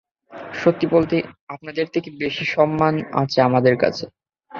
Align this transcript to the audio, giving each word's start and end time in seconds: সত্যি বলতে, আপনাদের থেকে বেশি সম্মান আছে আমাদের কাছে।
সত্যি 0.53 0.85
বলতে, 0.87 1.15
আপনাদের 1.49 1.85
থেকে 1.93 2.09
বেশি 2.19 2.43
সম্মান 2.55 2.93
আছে 3.21 3.37
আমাদের 3.41 3.75
কাছে। 3.83 4.05